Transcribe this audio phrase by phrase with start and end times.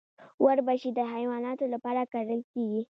[0.43, 2.81] وربشې د حیواناتو لپاره کرل کیږي.